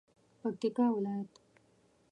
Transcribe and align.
پکتیکا 0.41 0.85
ولایت 0.95 1.31